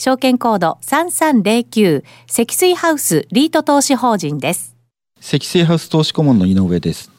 [0.00, 4.76] 証券コード3309積水ハウスリート投資法人です。
[5.20, 7.10] 積水ハウス投資顧問の井上です。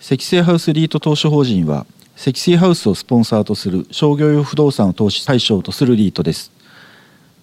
[0.00, 1.84] 積水ハウスリート投資法人は
[2.16, 6.50] 積水ハウスをスポンサーとする商業用不動産を投資対象とするリートです。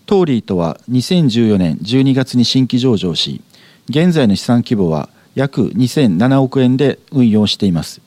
[0.07, 3.43] 当リートは2014年12月に新規上場し
[3.89, 8.01] 現在の資産規模は約2007億円で運用しています。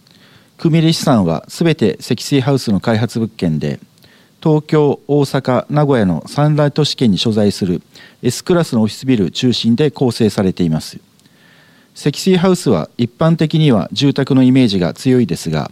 [0.59, 3.79] 組入資産はすべて積水ハウスの開発物件で
[4.43, 7.81] 東京、大阪、名古屋の三大都市圏に所在する
[8.23, 10.99] S クラスのオフィスビル中心で構成されています。
[11.95, 15.71] 積水ハウスは一般的には住宅のイメージが強いですが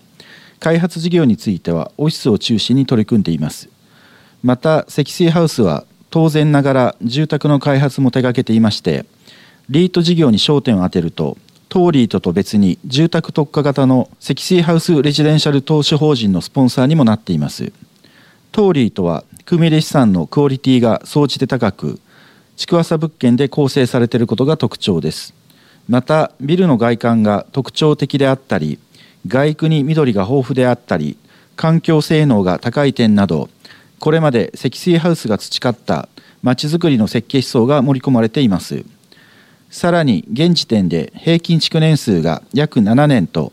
[0.61, 3.69] 開発事業についてはオフィスを中心に取り組んでいます。
[4.45, 9.05] また積水ハウスは当然ながら住宅の開発も手掛けていまして
[9.69, 17.73] リート事業に焦点を当てると当リートと別に住宅特化型の積水ハウスレジデンシャル投資法人のスポンサーにもなっています。
[18.53, 22.01] トーリーとは組入資産のクオリティが総じて高く
[22.57, 25.35] 築浅物件で構成されていることが特徴です。
[25.89, 28.79] またビルの外観が特徴的であったり
[29.27, 31.17] 外区に緑が豊富であったり
[31.57, 33.49] 環境性能が高い点など
[33.99, 36.09] これまで積水ハウスが培った
[36.43, 38.85] まちづくりの設計思想が盛り込まれています。
[39.71, 43.53] さらに現時点で平均築年数が約7年と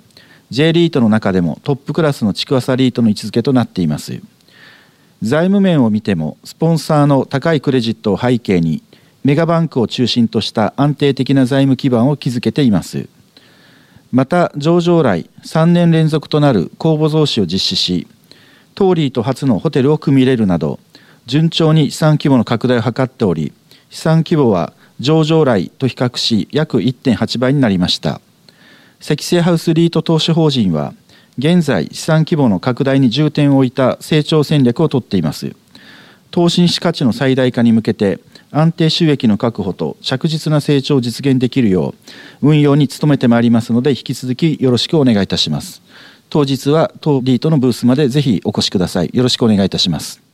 [0.50, 4.22] J リートの中でもトップクラスの築浅リートの位置づけとなっています。
[5.24, 8.84] 財務面を見てもスポンサーの高いクレジットを背景に
[9.24, 13.10] メガバンクを中心とした安定的な財務基盤を築けています。
[14.12, 18.08] また上場来3年連続となる公募増資を実施し
[18.74, 20.80] トーリーと初のホテルを組み入れるなど
[21.26, 23.52] 順調に資産規模の拡大を図っており
[23.90, 28.22] 資産規模は上場来と比較し約1.8倍になりました。
[29.00, 30.94] 積水ハウスリート投資法人は
[31.38, 35.56] 現在資産規模の拡大に重点を置いた成長戦略をとっています。
[36.32, 38.20] 投資主価値の最大化に向けて
[38.52, 41.96] 安定収益の確保と着実な成長を実現できるよ
[42.42, 45.82] う運用に努めてまいりますので引き続きよろしくお願いいたします。
[46.30, 49.10] 当日は当リートのブースまでぜひお越しください。
[49.14, 50.27] よろしくお願いいたします。